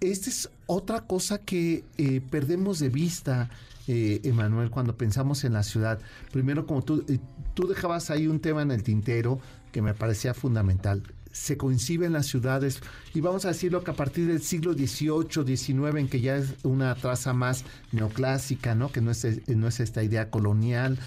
[0.01, 3.49] esta es otra cosa que eh, perdemos de vista.
[3.87, 5.99] Eh, Emanuel, cuando pensamos en la ciudad,
[6.31, 7.19] primero como tú, eh,
[7.55, 9.39] tú dejabas ahí un tema en el tintero
[9.71, 12.81] que me parecía fundamental se coinciden las ciudades
[13.13, 16.55] y vamos a decirlo que a partir del siglo XVIII, XIX, en que ya es
[16.63, 18.91] una traza más neoclásica, ¿no?
[18.91, 20.97] que no es, no es esta idea colonial,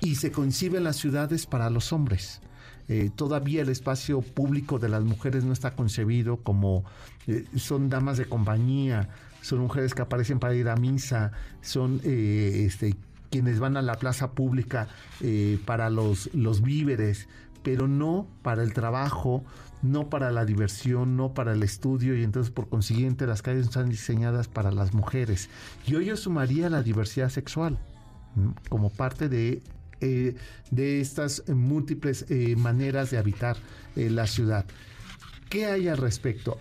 [0.00, 2.40] y se coinciden las ciudades para los hombres.
[2.88, 6.84] Eh, todavía el espacio público de las mujeres no está concebido como
[7.26, 9.10] eh, son damas de compañía,
[9.42, 12.96] son mujeres que aparecen para ir a misa, son eh, este,
[13.30, 14.88] quienes van a la plaza pública
[15.66, 17.28] para los, los víveres,
[17.62, 19.44] pero no para el trabajo,
[19.82, 23.88] no para la diversión, no para el estudio y entonces por consiguiente las calles están
[23.88, 25.48] diseñadas para las mujeres.
[25.86, 27.78] Y hoy yo sumaría la diversidad sexual
[28.68, 29.62] como parte de,
[30.00, 30.36] eh,
[30.70, 33.56] de estas múltiples eh, maneras de habitar
[33.96, 34.64] eh, la ciudad.
[35.48, 36.58] ¿Qué hay al respecto?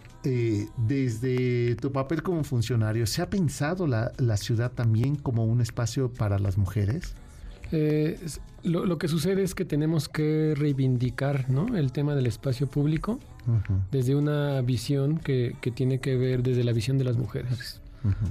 [0.75, 6.11] desde tu papel como funcionario, ¿se ha pensado la, la ciudad también como un espacio
[6.11, 7.13] para las mujeres?
[8.67, 11.75] Lo, que sucede es que tenemos que reivindicar ¿no?
[11.77, 13.19] el tema del espacio público
[13.91, 17.81] desde una visión que, que, tiene que ver desde la visión de las mujeres.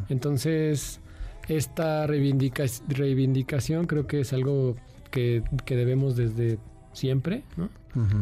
[0.09, 1.01] Entonces,
[1.49, 4.77] esta reivindicación creo que es algo
[5.11, 6.59] que, debemos desde
[6.93, 7.69] siempre, ¿no?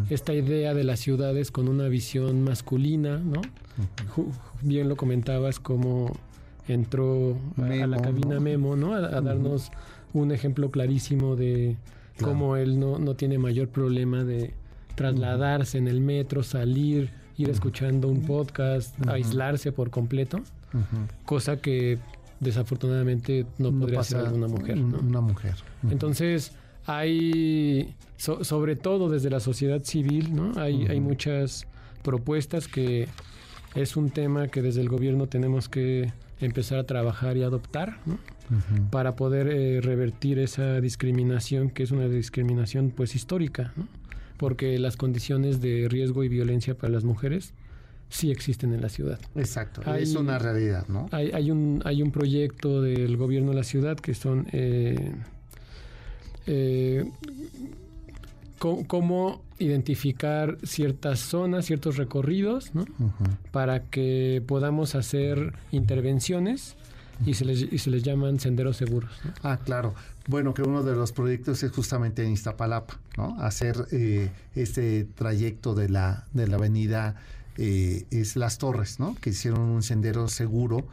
[0.08, 3.40] Esta idea de las ciudades con una visión masculina, ¿no?
[4.62, 6.12] Bien lo comentabas como
[6.68, 8.94] entró a, la cabina Memo, ¿no?
[8.94, 9.72] A, darnos
[10.12, 11.76] un ejemplo clarísimo de
[12.20, 14.54] cómo él no, no tiene mayor problema de
[14.94, 20.42] trasladarse en el metro, salir, ir escuchando un podcast, aislarse por completo,
[21.24, 21.98] cosa que
[22.40, 24.78] desafortunadamente no, podría ser alguna mujer.
[24.78, 25.54] Una mujer.
[25.90, 26.52] Entonces,
[26.86, 30.52] hay, sobre todo desde la sociedad civil, ¿no?
[30.56, 31.66] Hay, hay muchas
[32.02, 33.08] propuestas que
[33.74, 38.18] es un tema que desde el gobierno tenemos que empezar a trabajar y adoptar, ¿no?
[38.90, 43.88] Para poder eh, revertir esa discriminación, que es una discriminación pues histórica, ¿no?
[44.36, 47.54] Porque las condiciones de riesgo y violencia para las mujeres
[48.08, 49.18] sí existen en la ciudad.
[49.34, 51.08] Exacto, es una realidad, ¿no?
[51.10, 55.12] Hay, hay, un, hay un proyecto del gobierno de la ciudad que son eh,
[56.46, 57.10] eh,
[58.58, 62.84] cómo identificar ciertas zonas, ciertos recorridos, ¿no?
[63.50, 66.76] Para que podamos hacer intervenciones
[67.24, 69.10] y se les, y se les llaman senderos seguros.
[69.42, 69.94] Ah, claro.
[70.26, 73.36] Bueno, que uno de los proyectos es justamente en Iztapalapa, ¿no?
[73.40, 77.16] Hacer eh, este trayecto de la, de la avenida
[77.56, 79.16] eh, es Las Torres, ¿no?
[79.20, 80.86] Que hicieron un sendero seguro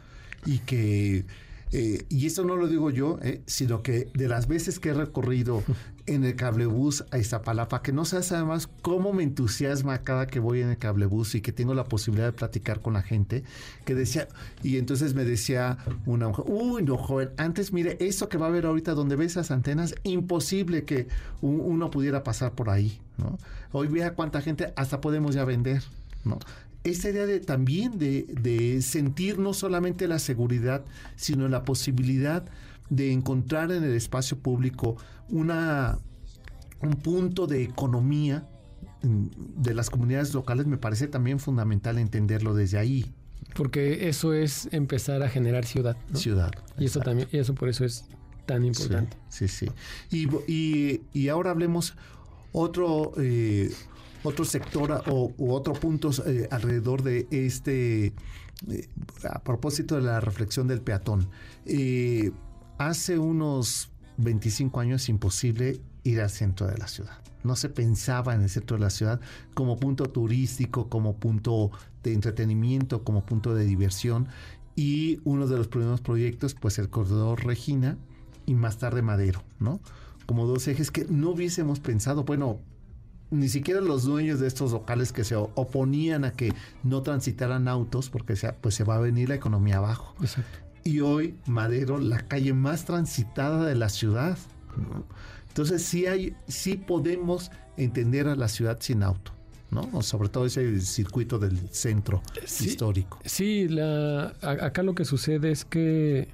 [0.44, 1.24] y que,
[1.72, 4.94] eh, y esto no lo digo yo, eh, sino que de las veces que he
[4.94, 5.62] recorrido
[6.06, 10.60] en el cablebús a Iztapalapa, que no sabes además cómo me entusiasma cada que voy
[10.60, 13.44] en el cablebús y que tengo la posibilidad de platicar con la gente,
[13.84, 14.28] que decía,
[14.62, 18.50] y entonces me decía una mujer, uy, no, joven, antes mire, eso que va a
[18.50, 21.08] ver ahorita donde ves esas antenas, imposible que
[21.40, 23.38] uno pudiera pasar por ahí, ¿no?
[23.72, 25.82] Hoy vea cuánta gente hasta podemos ya vender.
[26.24, 26.38] ¿no?
[26.84, 30.84] Esta idea de, también de, sentir no solamente la seguridad,
[31.16, 32.44] sino la posibilidad
[32.90, 34.96] de encontrar en el espacio público
[35.28, 35.98] una,
[36.80, 38.48] un punto de economía
[39.02, 43.12] de las comunidades locales me parece también fundamental entenderlo desde ahí.
[43.54, 45.96] Porque eso es empezar a generar ciudad.
[46.14, 46.52] Ciudad.
[46.78, 48.04] Y eso también, y eso por eso es
[48.46, 49.16] tan importante.
[49.28, 49.68] Sí, sí.
[50.10, 51.94] Y, ahora hablemos
[52.52, 53.72] otro, eh,
[54.24, 58.12] otro sector o otro punto eh, alrededor de este,
[58.68, 58.88] eh,
[59.28, 61.28] a propósito de la reflexión del peatón.
[61.66, 62.32] Eh,
[62.78, 67.18] hace unos 25 años imposible ir al centro de la ciudad.
[67.44, 69.20] No se pensaba en el centro de la ciudad
[69.54, 71.70] como punto turístico, como punto
[72.04, 74.28] de entretenimiento, como punto de diversión.
[74.76, 77.98] Y uno de los primeros proyectos, pues el corredor Regina
[78.46, 79.80] y más tarde Madero, ¿no?
[80.26, 82.60] Como dos ejes que no hubiésemos pensado, bueno,
[83.32, 86.52] ni siquiera los dueños de estos locales que se oponían a que
[86.84, 90.14] no transitaran autos porque se, pues se va a venir la economía abajo.
[90.84, 94.36] Y hoy Madero, la calle más transitada de la ciudad.
[95.48, 99.32] Entonces sí hay, sí podemos entender a la ciudad sin auto.
[99.70, 100.02] ¿no?
[100.02, 103.18] sobre todo ese circuito del centro histórico.
[103.24, 106.28] Sí, la, acá lo que sucede es que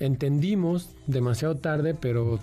[0.00, 2.40] entendimos demasiado tarde, pero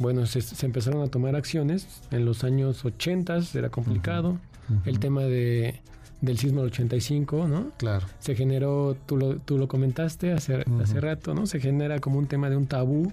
[0.00, 1.86] bueno, se, empezaron a tomar acciones.
[2.10, 4.38] En los años 80 era complicado.
[4.84, 5.80] El tema de,
[6.20, 7.70] del sismo del 85, ¿no?
[7.76, 8.06] Claro.
[8.18, 11.46] Se generó, tú lo, tú lo comentaste hace, hace rato, ¿no?
[11.46, 13.12] Se genera como un tema de un tabú.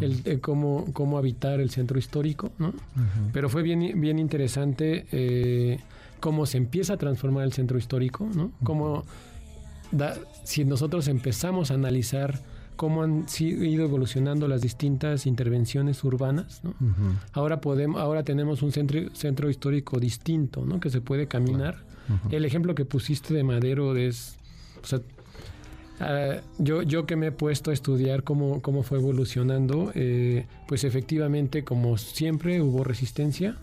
[0.00, 2.72] El, cómo, cómo habitar el centro histórico, ¿no?
[3.32, 5.80] Pero fue bien, bien interesante eh,
[6.20, 8.52] cómo se empieza a transformar el centro histórico, ¿no?
[8.62, 9.04] Cómo
[9.90, 12.40] da, si nosotros empezamos a analizar
[12.76, 16.62] cómo han ido evolucionando las distintas intervenciones urbanas.
[16.64, 16.74] ¿no?
[17.32, 20.80] Ahora podemos, ahora tenemos un centro, centro histórico distinto, ¿no?
[20.80, 21.84] Que se puede caminar.
[22.30, 24.36] El ejemplo que pusiste de Madero es,
[24.82, 25.00] o sea,
[26.00, 30.84] ah, yo, yo que me he puesto a estudiar cómo, cómo fue evolucionando, eh, pues
[30.84, 33.56] efectivamente, como siempre, hubo resistencia,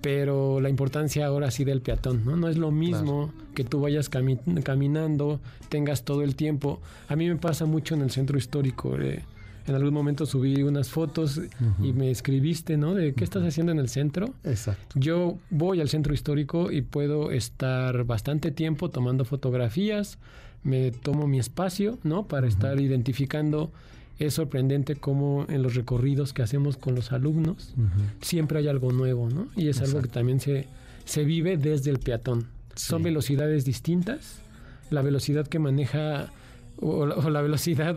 [0.00, 2.36] pero la importancia ahora sí del peatón, ¿no?
[2.36, 6.80] No es lo mismo que tú vayas caminando, tengas todo el tiempo.
[7.08, 8.96] A mí me pasa mucho en el centro histórico.
[8.98, 9.24] Eh,
[9.66, 11.40] en algún momento subí unas fotos
[11.82, 12.94] y me escribiste, ¿no?
[12.94, 14.34] De qué estás haciendo en el centro.
[14.44, 14.98] Exacto.
[14.98, 20.18] Yo voy al centro histórico y puedo estar bastante tiempo tomando fotografías,
[20.62, 22.26] me tomo mi espacio, ¿no?
[22.26, 23.70] Para estar identificando.
[24.18, 27.74] Es sorprendente cómo en los recorridos que hacemos con los alumnos
[28.20, 29.48] siempre hay algo nuevo, ¿no?
[29.56, 30.66] Y es algo que también se,
[31.04, 32.48] se vive desde el peatón.
[32.74, 34.40] Son velocidades distintas.
[34.90, 36.32] La velocidad que maneja
[36.80, 37.96] o, la velocidad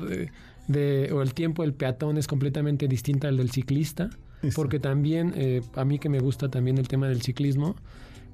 [0.67, 4.09] de, o el tiempo del peatón es completamente distinta al del ciclista.
[4.55, 7.75] Porque también, eh, a mí que me gusta también el tema del ciclismo,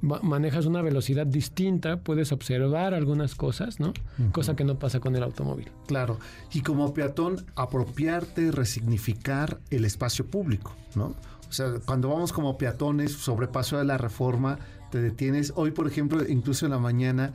[0.01, 3.93] manejas una velocidad distinta, puedes observar algunas cosas, ¿no?
[4.31, 5.71] Cosa que no pasa con el automóvil.
[5.87, 6.19] Claro.
[6.53, 11.15] Y como peatón, apropiarte, resignificar el espacio público, ¿no?
[11.49, 14.59] O sea, cuando vamos como peatones, sobrepaso de la reforma,
[14.91, 15.53] te detienes.
[15.55, 17.33] Hoy, por ejemplo, incluso en la mañana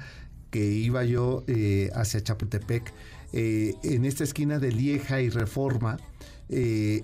[0.51, 2.93] que iba yo eh, hacia Chapultepec,
[3.33, 5.97] eh, en esta esquina de Lieja y Reforma,
[6.51, 7.03] eh,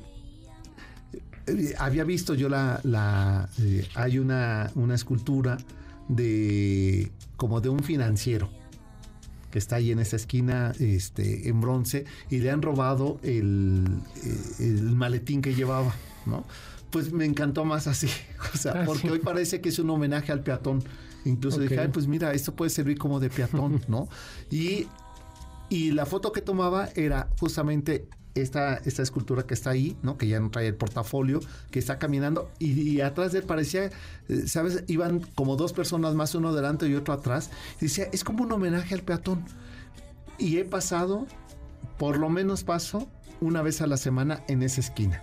[1.49, 5.57] eh, había visto yo la, la eh, hay una, una escultura
[6.09, 8.51] de como de un financiero
[9.51, 13.87] que está ahí en esa esquina este, en bronce y le han robado el,
[14.23, 15.95] eh, el maletín que llevaba,
[16.27, 16.45] ¿no?
[16.91, 18.09] Pues me encantó más así,
[18.55, 20.83] o sea, ah, porque hoy parece que es un homenaje al peatón.
[21.25, 24.09] Incluso dije, Ay, pues mira, esto puede servir como de peatón, ¿no?
[24.51, 24.87] Y,
[25.69, 30.17] y la foto que tomaba era justamente esta, esta escultura que está ahí, ¿no?
[30.17, 34.47] Que ya no trae el portafolio, que está caminando y, atrás de él parecía, eh,
[34.47, 34.85] ¿sabes?
[34.87, 37.51] Iban como dos personas más, uno delante y otro atrás.
[37.81, 39.45] Y decía, es como un homenaje al peatón.
[40.39, 41.27] Y he pasado,
[41.99, 43.09] por lo menos paso
[43.41, 45.23] una vez a la semana en esa esquina.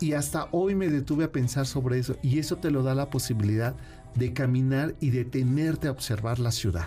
[0.00, 2.16] Y hasta hoy me detuve a pensar sobre eso.
[2.22, 3.74] Y eso te lo da la posibilidad
[4.14, 6.86] de caminar y detenerte a observar la ciudad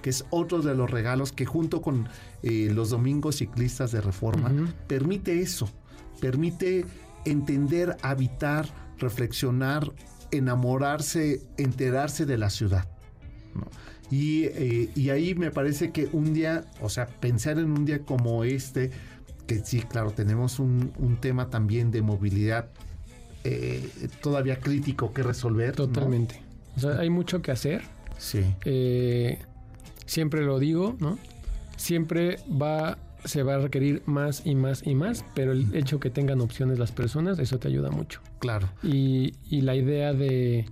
[0.00, 2.08] que es otro de los regalos que junto con
[2.42, 4.50] eh, los domingos ciclistas de reforma
[4.88, 5.68] permite eso,
[6.20, 6.84] permite
[7.24, 8.66] entender, habitar,
[8.98, 9.92] reflexionar,
[10.30, 12.88] enamorarse, enterarse de la ciudad.
[14.10, 18.44] Eh, y, ahí me parece que un día, o sea, pensar en un día como
[18.44, 18.90] este,
[19.46, 22.68] que sí, claro, tenemos un, tema también de movilidad
[23.44, 23.88] eh,
[24.20, 25.74] todavía crítico que resolver.
[25.74, 26.42] Totalmente.
[26.76, 27.82] O sea, hay mucho que hacer.
[28.18, 28.44] Sí
[30.06, 31.18] siempre lo digo, ¿no?
[31.76, 36.10] Siempre va se va a requerir más y más y más, pero el hecho que
[36.10, 38.20] tengan opciones las personas, eso te ayuda mucho.
[38.40, 38.68] Claro.
[38.82, 40.66] Y, la idea de...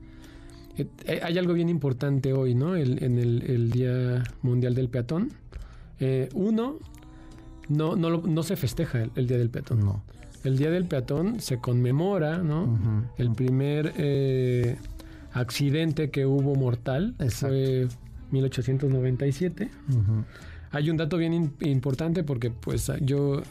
[0.76, 2.74] Eh, hay algo bien importante hoy, ¿no?
[2.74, 5.30] en el, Día Mundial del Peatón.
[6.00, 6.78] Eh, uno,
[7.68, 9.84] no, no, no se festeja el, Día del Peatón.
[9.84, 10.02] No.
[10.44, 13.06] El Día del Peatón se conmemora, ¿no?
[13.18, 14.76] El primer eh,
[15.32, 17.88] accidente que hubo mortal fue
[18.30, 19.70] 1897.
[20.72, 23.42] Hay un dato bien importante porque pues yo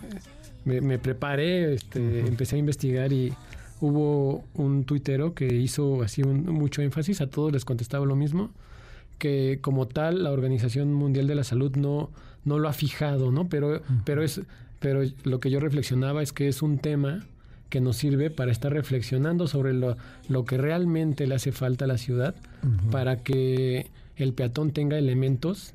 [0.66, 3.34] me, preparé, este, empecé a investigar y
[3.82, 8.52] hubo un tuitero que hizo así mucho énfasis, a todos les contestaba lo mismo,
[9.18, 12.10] que como tal la Organización Mundial de la Salud no,
[12.46, 13.48] no lo ha fijado, ¿no?
[13.50, 14.42] Pero, pero, es,
[14.80, 17.26] pero lo que yo reflexionaba es que es un tema
[17.70, 19.96] que nos sirve para estar reflexionando sobre lo,
[20.28, 22.36] lo que realmente le hace falta a la ciudad
[22.92, 25.74] para que el peatón tenga elementos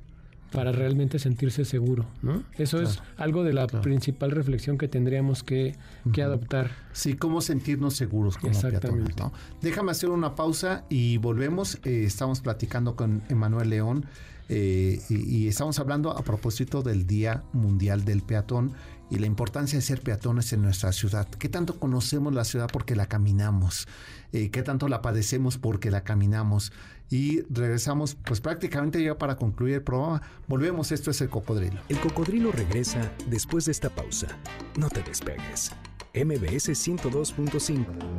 [0.54, 2.44] para realmente sentirse seguro, ¿no?
[2.56, 5.74] Eso es algo de la principal reflexión que tendríamos que,
[6.22, 6.70] adoptar.
[6.92, 9.32] Sí, cómo sentirnos seguros como peatones, ¿no?
[9.62, 11.80] Déjame hacer una pausa y volvemos.
[11.82, 14.06] Eh, estamos platicando con Emanuel León
[14.48, 18.72] eh, y, estamos hablando a propósito del Día Mundial del Peatón
[19.10, 21.28] y la importancia de ser peatones en nuestra ciudad.
[21.28, 23.86] ¿Qué tanto conocemos la ciudad porque la caminamos?
[24.32, 26.72] Eh, ¿Qué tanto la padecemos porque la caminamos?
[27.10, 30.22] y regresamos pues prácticamente ya para concluir el programa.
[30.48, 31.80] Volvemos, esto es el cocodrilo.
[31.88, 34.28] El cocodrilo regresa después de esta pausa.
[34.76, 35.70] No te despegues.
[36.14, 38.14] MBS 102.5.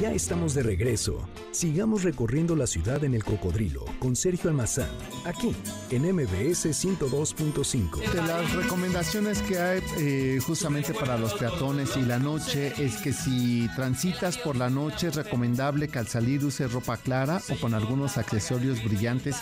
[0.00, 1.28] Ya estamos de regreso.
[1.50, 4.88] Sigamos recorriendo la ciudad en el cocodrilo con Sergio Almazán,
[5.24, 5.56] aquí
[5.90, 8.12] en MBS 102.5.
[8.12, 13.12] De las recomendaciones que hay eh, justamente para los peatones y la noche es que
[13.12, 17.74] si transitas por la noche es recomendable que al salir use ropa clara o con
[17.74, 19.36] algunos accesorios brillantes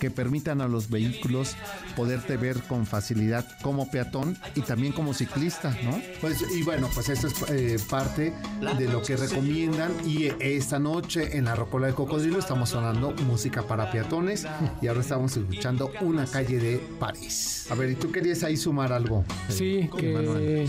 [0.00, 1.54] que permitan a los vehículos
[1.94, 6.02] poderte ver con facilidad como peatón y también como ciclista, ¿no?
[6.20, 8.32] Pues y bueno, pues esto es eh, parte
[8.78, 13.62] de lo que recomiendan y esta noche en la Rocola de Cocodrilo estamos sonando música
[13.62, 14.46] para peatones
[14.82, 17.66] y ahora estamos escuchando Una calle de París.
[17.70, 19.24] A ver, ¿y tú querías ahí sumar algo?
[19.48, 20.68] Sí, que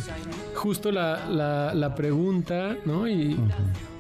[0.56, 3.08] justo la, la, pregunta, ¿no?
[3.08, 3.38] Y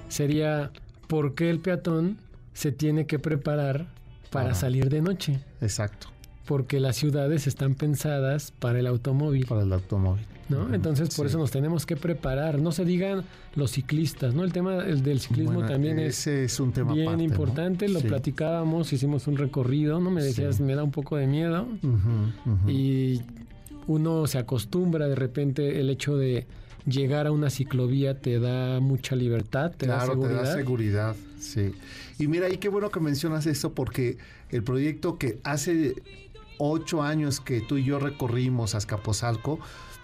[0.07, 0.71] sería
[1.07, 2.17] ¿por qué el peatón
[2.53, 3.87] se tiene que preparar
[4.29, 5.39] para salir de noche?
[5.61, 6.07] Exacto.
[6.45, 9.45] Porque las ciudades están pensadas para el automóvil.
[9.45, 10.25] Para el automóvil.
[10.51, 10.73] ¿No?
[10.73, 12.59] Entonces, por eso nos tenemos que preparar.
[12.59, 13.23] No se digan
[13.55, 14.43] los ciclistas, ¿no?
[14.43, 17.87] El tema del ciclismo también es, un tema bien importante.
[17.89, 20.11] Lo platicábamos, hicimos un recorrido, ¿no?
[20.11, 21.67] Me decías, me da un poco de miedo.
[22.67, 23.21] Y
[23.87, 26.45] uno se acostumbra de repente el hecho de
[26.85, 30.41] llegar a una ciclovía te da mucha libertad, te da seguridad.
[30.41, 31.73] te da seguridad, sí.
[32.17, 34.17] Y mira, y qué bueno que mencionas esto porque
[34.49, 35.95] el proyecto que hace
[36.57, 39.59] ocho años que tú y yo recorrimos a Azcapotzalco,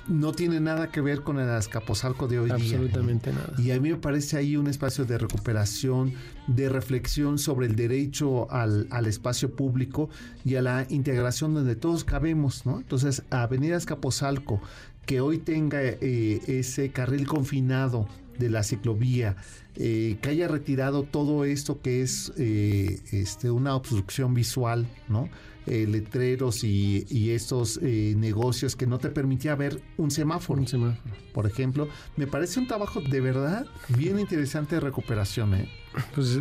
[0.07, 2.55] no tiene nada que ver con el Azcapotzalco de hoy día.
[2.55, 3.53] Absolutamente nada.
[3.57, 6.13] Y a mí me parece ahí un espacio de recuperación,
[6.47, 10.09] de reflexión sobre el derecho al, espacio público
[10.43, 12.77] y a la integración donde todos cabemos, ¿no?
[12.77, 14.61] Entonces, Avenida Azcapotzalco,
[15.05, 19.35] que hoy tenga eh, ese carril confinado de la ciclovía,
[19.77, 25.29] eh, que haya retirado todo esto que es eh, este, una obstrucción visual, ¿no?
[25.67, 30.61] Eh, letreros y, estos eh, negocios que no te permitía ver un semáforo.
[30.61, 30.97] Un semáforo.
[31.33, 35.55] Por ejemplo, me parece un trabajo de verdad bien interesante de recuperación.
[35.55, 35.69] ¿eh?
[36.15, 36.39] Pues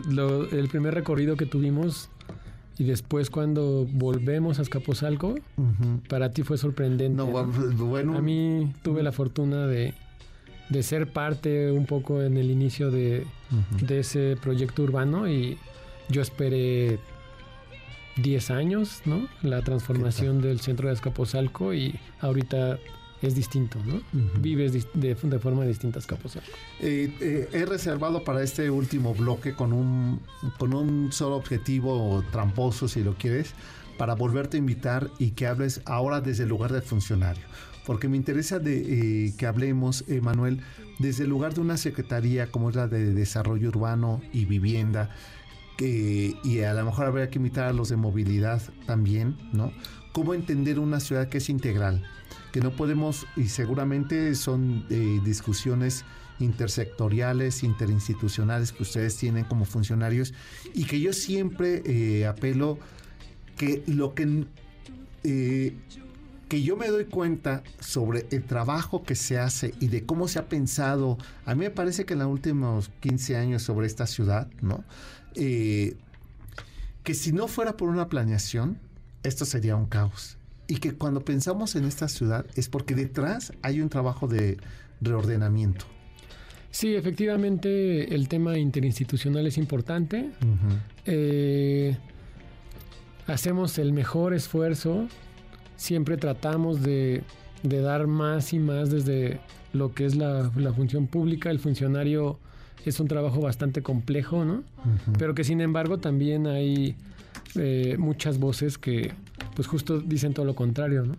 [0.53, 2.09] el primer recorrido que tuvimos
[2.79, 5.35] y después cuando volvemos a Escaposalco,
[6.09, 7.17] para ti fue sorprendente.
[7.17, 9.95] No, bueno, A mí tuve la fortuna de,
[10.83, 13.27] ser parte un poco en el inicio de,
[13.81, 15.59] de ese proyecto urbano y
[16.09, 16.99] yo esperé
[18.17, 19.29] 10 años, ¿no?
[19.43, 22.79] La transformación del centro de Azcapotzalco y ahorita
[23.23, 24.01] es distinto, ¿no?
[24.41, 26.49] Vives de, forma distinta Azcapotzalco.
[26.81, 30.21] Eh, eh, he reservado para este último bloque con un,
[30.59, 33.53] con un solo objetivo tramposo, si lo quieres,
[33.99, 37.45] para volverte a invitar y que hables ahora desde el lugar del funcionario.
[37.87, 40.61] Porque me interesa de, eh, que hablemos, Manuel,
[40.99, 45.11] desde el lugar de una secretaría como es la de Desarrollo Urbano y Vivienda,
[45.79, 49.73] y a lo mejor habría que invitar a los de movilidad también, ¿no?
[50.17, 52.03] ¿Cómo entender una ciudad que es integral?
[52.51, 56.07] Que no podemos, y seguramente son eh, discusiones
[56.39, 60.33] intersectoriales, interinstitucionales que ustedes tienen como funcionarios
[60.73, 62.79] y que yo siempre eh, apelo
[63.59, 64.47] que lo que
[65.25, 65.75] eh,
[66.49, 70.39] que yo me doy cuenta sobre el trabajo que se hace y de cómo se
[70.39, 74.49] ha pensado, a mí me parece que en los últimos 15 años sobre esta ciudad,
[74.61, 74.85] ¿no?
[75.35, 75.97] Eh,
[77.03, 78.79] que si no fuera por una planeación,
[79.23, 80.39] esto sería un caos.
[80.69, 84.59] Y que cuando pensamos en esta ciudad es porque detrás hay un trabajo de
[85.01, 85.85] reordenamiento.
[86.71, 90.31] Sí, efectivamente el tema interinstitucional es importante.
[91.07, 91.97] Eh,
[93.27, 95.09] hacemos el mejor esfuerzo,
[95.77, 97.23] siempre tratamos de,
[97.63, 99.41] dar más y más desde
[99.73, 101.51] lo que es la, la función pública.
[101.51, 102.39] El funcionario
[102.85, 104.63] es un trabajo bastante complejo, ¿no?
[105.19, 106.95] Pero que sin embargo también hay
[107.57, 109.13] eh, muchas voces que
[109.55, 111.17] pues justo dicen todo lo contrario, ¿no?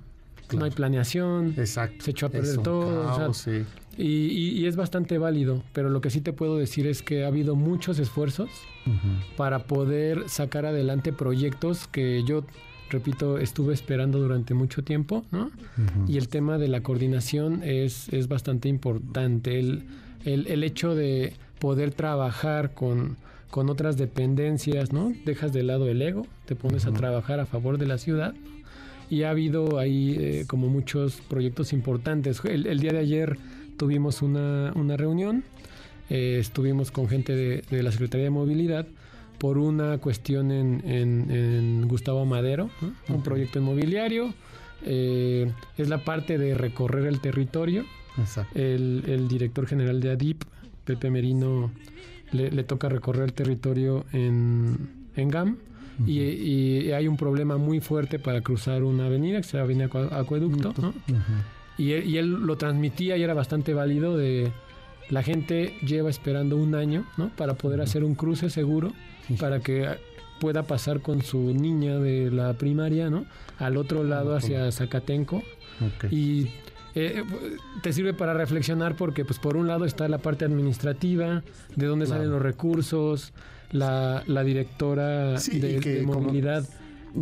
[0.58, 2.06] No hay planeación, Exacto.
[2.06, 3.34] se echó a perder todo.
[3.98, 7.56] y, es bastante válido, pero lo que sí te puedo decir es que ha habido
[7.58, 8.50] muchos esfuerzos
[9.36, 12.46] para poder sacar adelante proyectos que yo,
[12.90, 15.52] repito, estuve esperando durante mucho tiempo, ¿no?
[16.08, 19.60] Y el tema de la coordinación es, es bastante importante.
[19.60, 19.84] El,
[20.26, 23.18] el, el hecho de poder trabajar con,
[23.50, 25.14] con otras dependencias, ¿no?
[25.26, 28.34] Dejas de lado el ego, te pones a trabajar a favor de la ciudad.
[29.10, 32.42] Y ha habido ahí eh, como muchos proyectos importantes.
[32.44, 33.38] El, día de ayer
[33.78, 35.44] tuvimos una, una reunión,
[36.10, 38.86] eh, estuvimos con gente de, la Secretaría de Movilidad
[39.38, 42.70] por una cuestión en, en, Gustavo Madero,
[43.10, 44.34] un proyecto inmobiliario.
[44.84, 47.86] Eh, es la parte de recorrer el territorio.
[48.56, 50.44] El, el, director general de ADIP
[50.88, 51.70] Pepe Merino
[52.32, 55.58] le, toca recorrer el territorio en, GAM.
[56.06, 60.74] y, hay un problema muy fuerte para cruzar una avenida, que se llama Avenida Acueducto,
[61.78, 64.52] y, él, lo transmitía y era bastante válido de
[65.10, 67.30] la gente lleva esperando un año, ¿no?
[67.30, 68.94] Para poder hacer un cruce seguro,
[69.40, 69.88] para que
[70.40, 73.26] pueda pasar con su niña de la primaria, ¿no?
[73.60, 75.44] Al otro lado hacia Zacatenco.
[76.12, 76.48] Y
[76.96, 77.24] eh,
[77.82, 81.44] te sirve para reflexionar porque pues por un lado está la parte administrativa,
[81.76, 83.34] de dónde salen los recursos,
[83.72, 86.68] la, directora de, movilidad.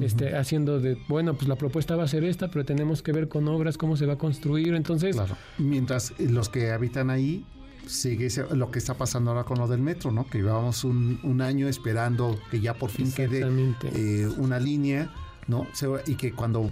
[0.02, 3.30] Este, haciendo de, bueno, pues la propuesta va a ser esta, pero tenemos que ver
[3.30, 4.74] con obras cómo se va a construir.
[4.74, 5.16] Entonces,
[5.58, 7.46] mientras los que habitan ahí
[7.88, 10.28] sigue lo que está pasando ahora con lo del metro, ¿no?
[10.28, 13.46] Que llevamos un, año esperando que ya por fin quede
[13.94, 15.12] eh, una línea,
[15.48, 15.68] ¿no?
[16.08, 16.72] Y que cuando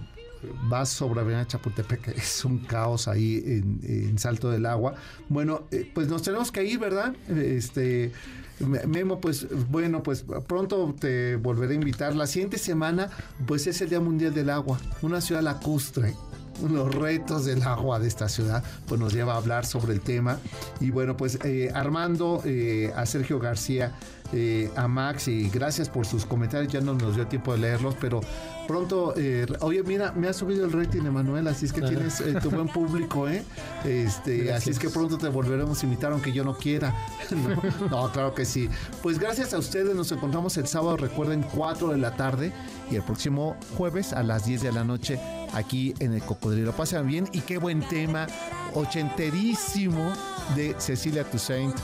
[0.70, 4.96] vas sobre Avenida Chapultepec, es un caos ahí en, Salto del Agua.
[5.30, 7.16] Bueno, eh, pues nos tenemos que ir, ¿verdad?
[7.30, 8.12] Este.
[8.60, 12.16] Memo, pues bueno, pues pronto te volveré a invitar.
[12.16, 13.10] La siguiente semana,
[13.46, 16.14] pues es el Día Mundial del Agua, una ciudad lacustre
[16.62, 20.40] los retos del agua de esta ciudad, pues nos lleva a hablar sobre el tema.
[20.80, 23.94] Y bueno, pues eh, Armando, eh, a Sergio García,
[24.32, 27.96] eh, a Max y gracias por sus comentarios, ya no nos dio tiempo de leerlos,
[28.00, 28.22] pero
[28.68, 29.14] pronto,
[29.60, 33.28] oye, mira, me ha subido el rating, Emanuel, así es que tienes tu buen público,
[33.28, 33.44] ¿eh?
[33.84, 36.96] Este, así es que pronto te volveremos a invitar, aunque yo no quiera.
[37.32, 38.70] no, no, claro que sí.
[39.04, 42.52] Pues gracias a ustedes, nos encontramos el sábado, recuerden, 4 de la tarde
[42.90, 45.20] y el próximo jueves a las 10 de la noche
[45.54, 46.72] aquí en el Cocodrilo.
[46.74, 48.28] Pasen bien y qué buen tema,
[48.74, 50.14] ochenterísimo
[50.56, 51.76] de Cecilia Toussaint.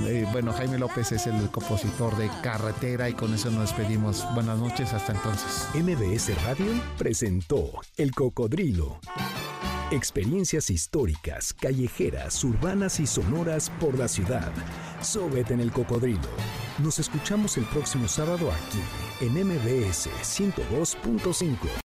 [0.00, 4.24] Eh, bueno, Jaime López es el compositor de Carretera y con eso nos despedimos.
[4.34, 5.68] Buenas noches, hasta entonces.
[5.74, 9.00] MBS Radio presentó El Cocodrilo.
[9.92, 14.50] Experiencias históricas, callejeras, urbanas y sonoras por la ciudad.
[15.00, 16.28] Sóbete en el cocodrilo.
[16.82, 18.80] Nos escuchamos el próximo sábado aquí,
[19.24, 21.84] en MBS 102.5.